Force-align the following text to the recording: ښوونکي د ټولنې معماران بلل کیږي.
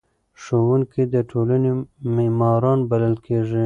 ښوونکي 0.41 1.03
د 1.13 1.15
ټولنې 1.31 1.71
معماران 2.15 2.79
بلل 2.89 3.15
کیږي. 3.25 3.59